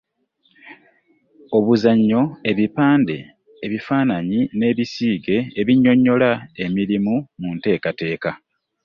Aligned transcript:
Obuzannyo, 1.57 2.21
ebipande, 2.49 3.17
ebifaananyi 3.65 4.39
n’ebisiige 4.57 5.37
ebinnyonnyola 5.59 6.31
emirimu 6.63 7.15
mu 7.41 7.49
nteekateeka. 7.55 8.31